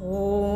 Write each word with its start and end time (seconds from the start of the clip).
Om 0.00 0.49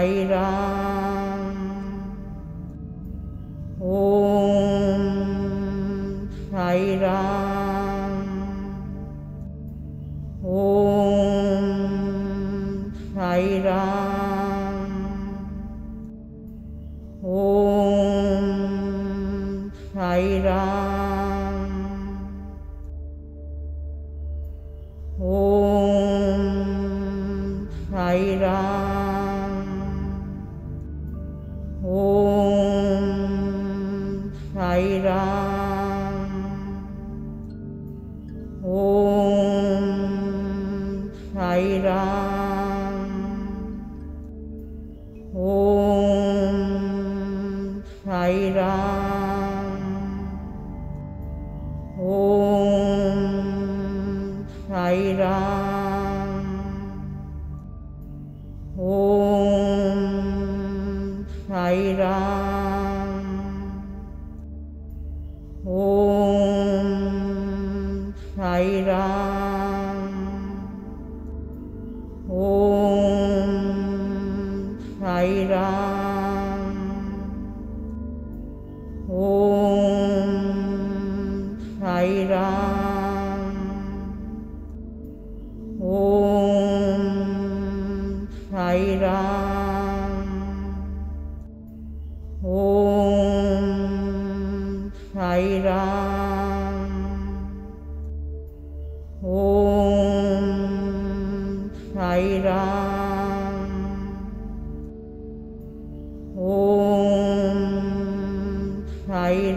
Sai 0.00 0.24
Ram. 0.24 0.69
Om 52.02 53.26
Sairam 54.60 55.59
Sai 109.10 109.50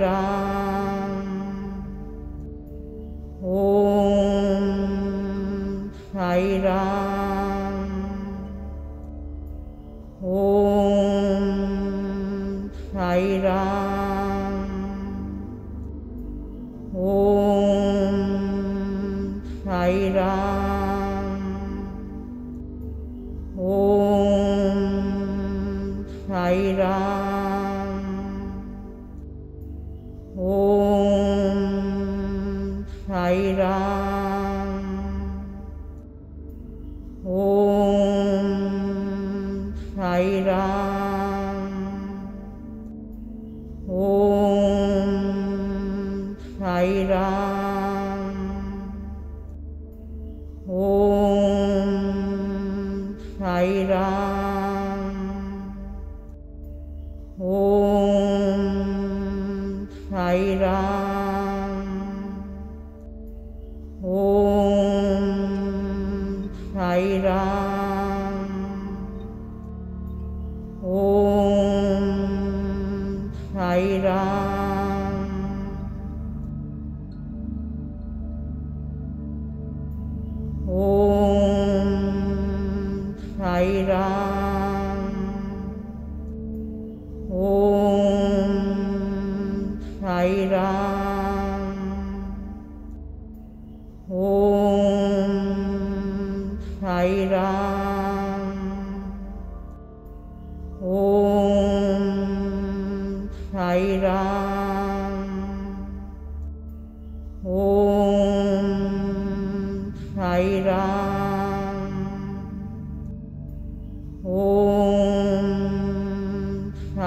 Sai 60.33 60.57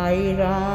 Sai 0.07 0.37
Ram. 0.39 0.66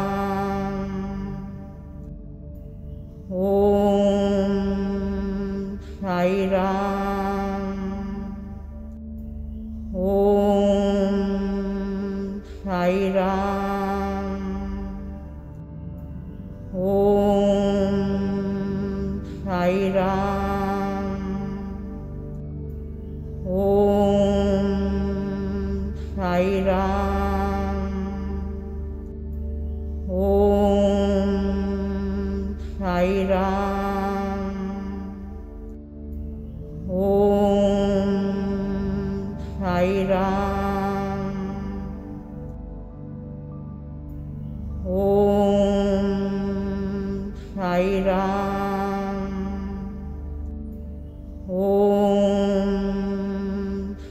Om 51.53 52.75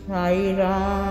Sairam 0.01 1.10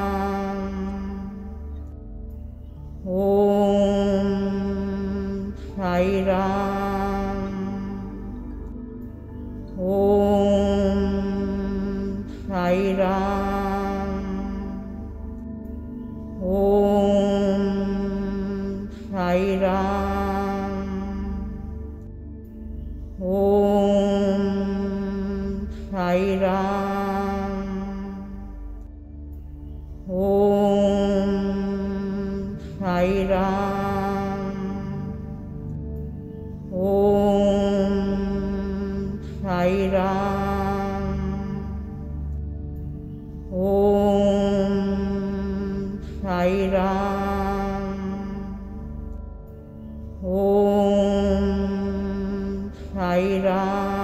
Sai 53.00 53.40
Ram. 53.40 53.99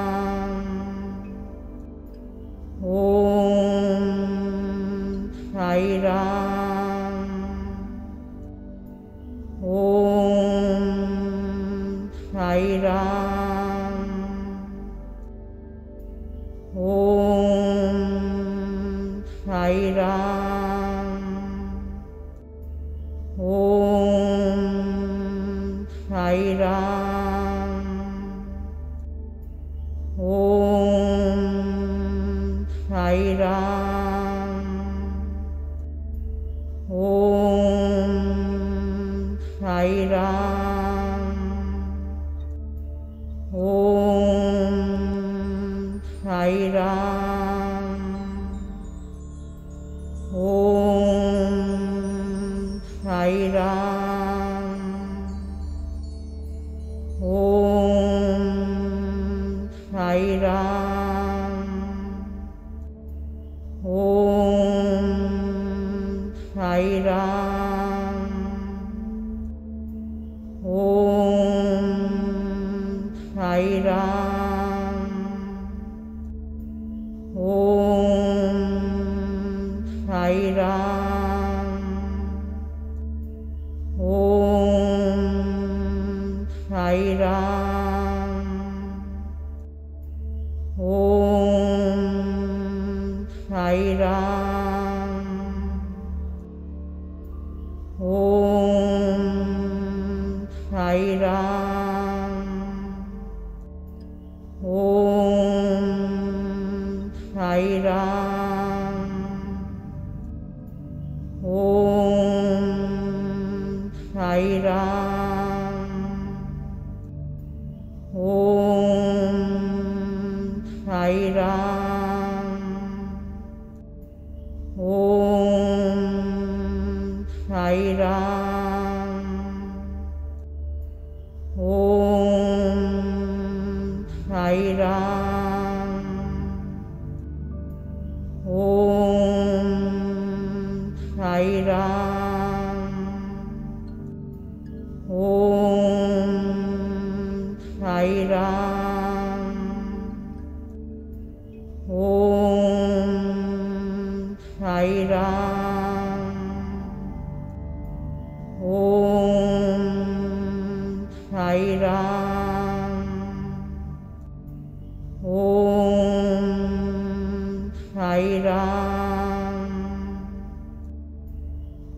Sai 114.16 114.62
Ram. 114.64 115.15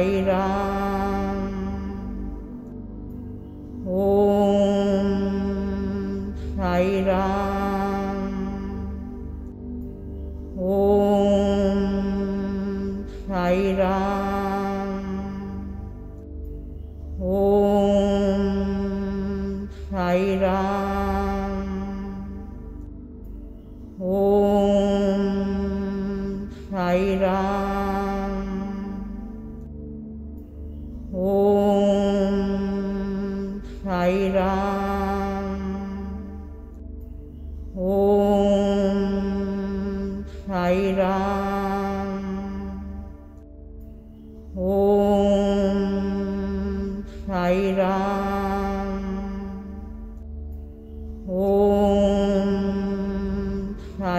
Sai 0.02 0.24
Ram. 0.24 0.71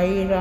ir 0.05 0.31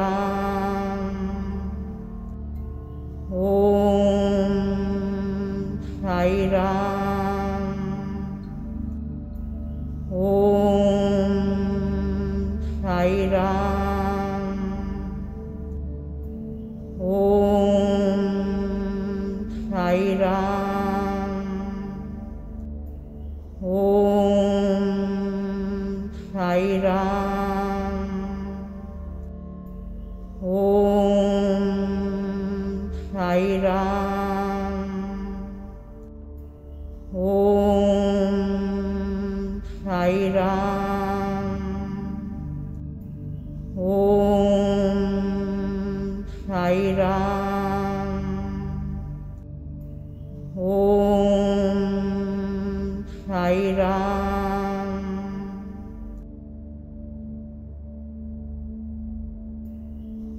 Ram. 53.82 55.02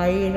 Sai 0.06 0.30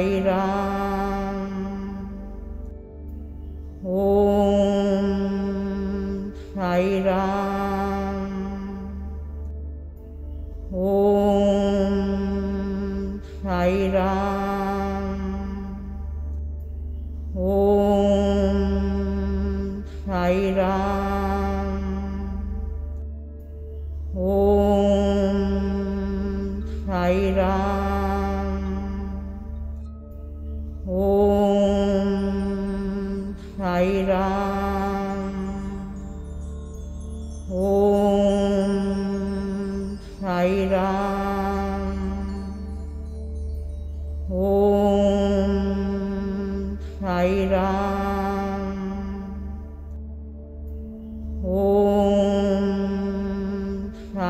ir 0.00 0.28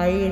Sai 0.08 0.30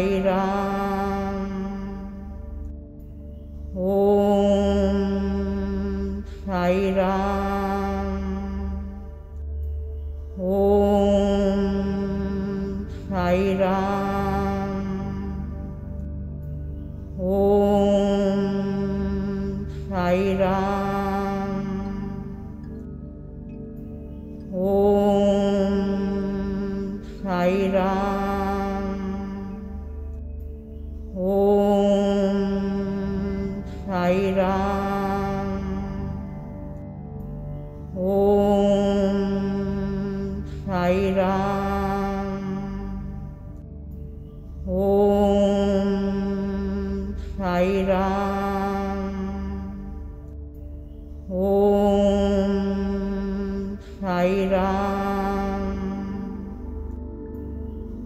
Sai 0.00 0.20
Ram 0.24 0.99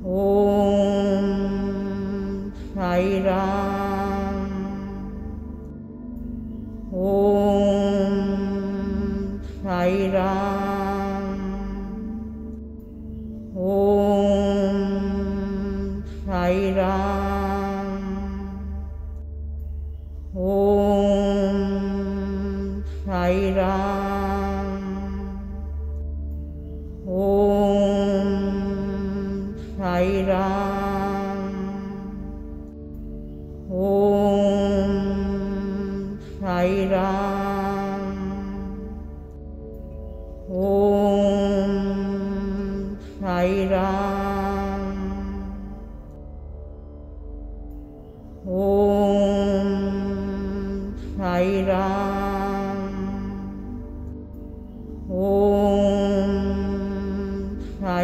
Om 0.05 1.29
Sairam 2.75 3.74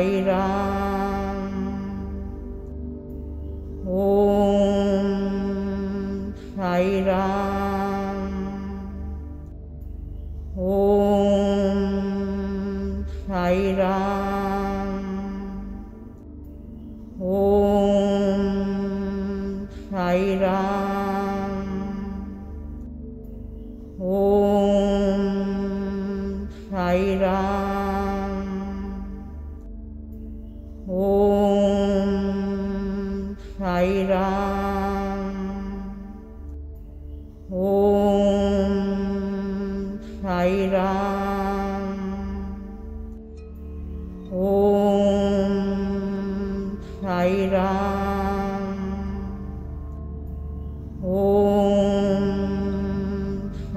Sai 0.00 0.22
Ram. 0.24 0.59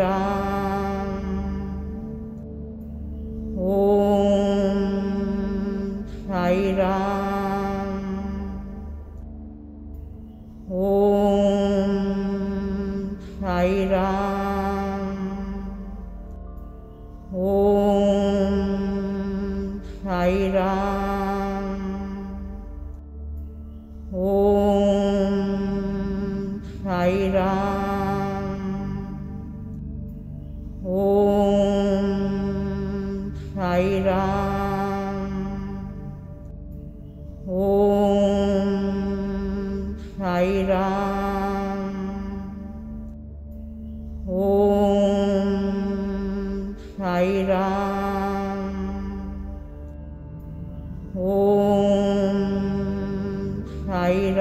Sai 54.12 54.34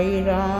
Ira. 0.00 0.55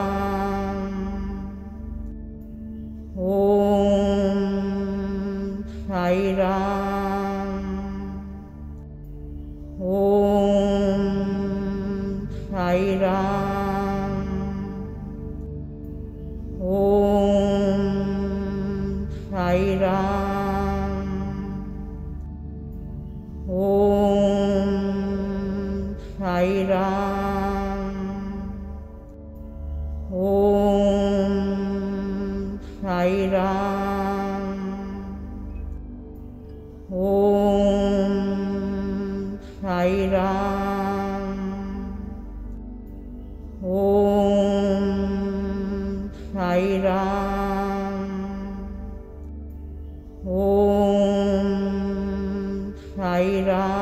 lại 53.16 53.42
ra. 53.46 53.76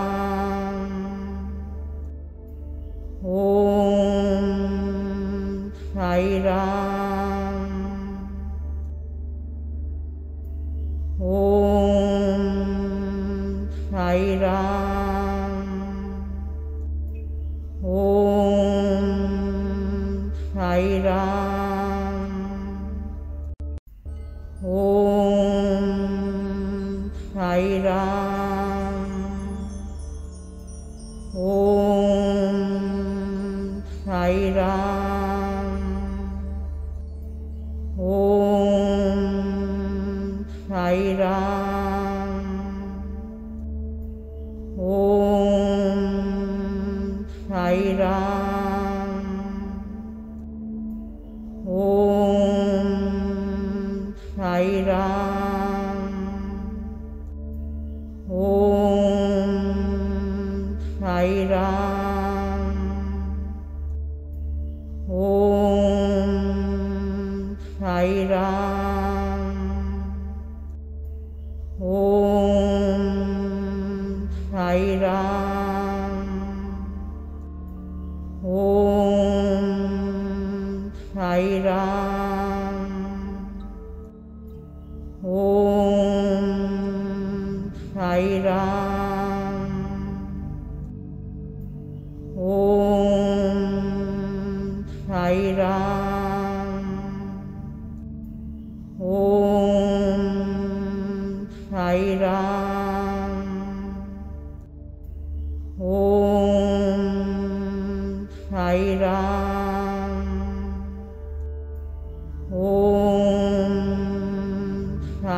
Sai 54.44 54.84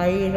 Sai 0.06 0.30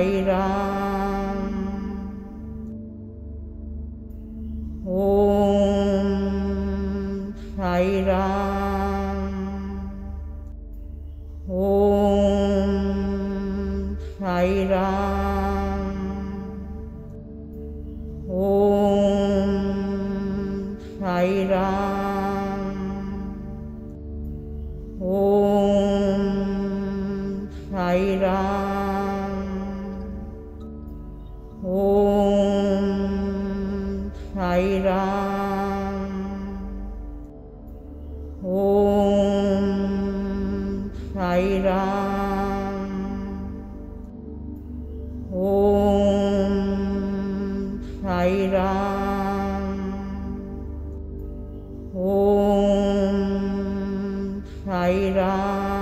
Sai 0.00 0.22
Sai 54.64 55.10
Ram. 55.14 55.79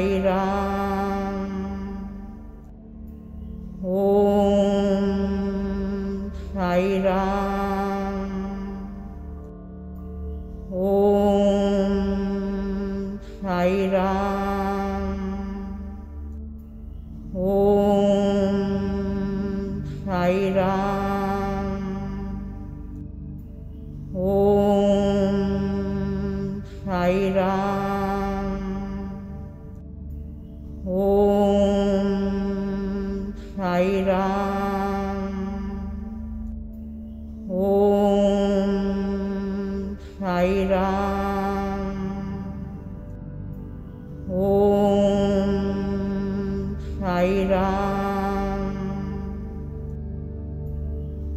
Sai 0.00 0.18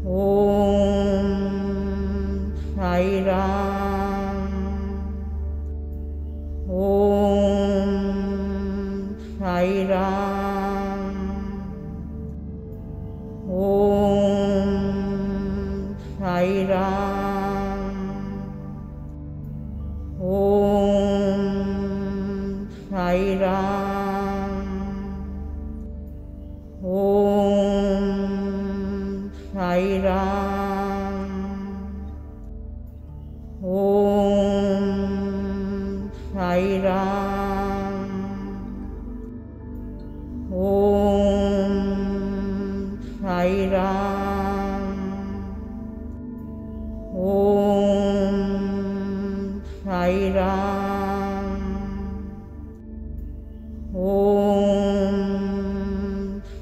Om 0.04 1.30
Sairam 2.70 3.63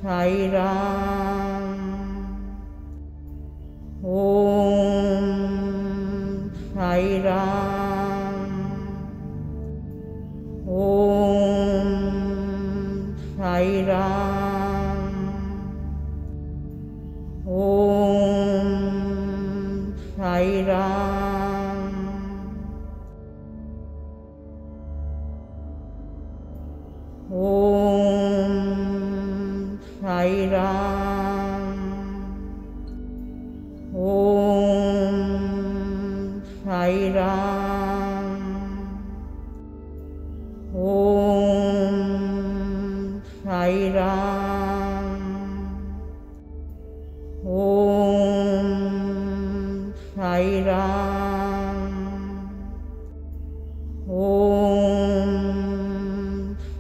Sai 0.01 0.49
Ram. 0.49 1.30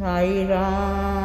Sai 0.01 0.47
Ram. 0.49 1.20